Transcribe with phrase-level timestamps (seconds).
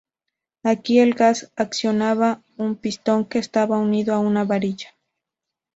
[0.63, 4.95] Aquí el gas accionaba un pistón que estaba unido a una varilla.